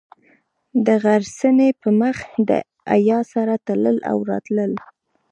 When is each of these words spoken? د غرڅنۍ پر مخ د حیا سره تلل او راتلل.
د 0.85 0.87
غرڅنۍ 1.03 1.69
پر 1.79 1.91
مخ 2.01 2.17
د 2.49 2.51
حیا 2.91 3.19
سره 3.33 3.53
تلل 3.67 3.97
او 4.11 4.17
راتلل. 4.29 4.71